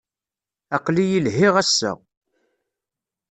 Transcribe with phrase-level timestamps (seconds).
[0.75, 1.91] Aql-iyi lhiɣ, ass-a.